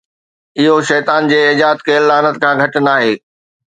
[0.59, 3.13] اهو شيطان جي ايجاد ڪيل لعنت کان گهٽ ناهي.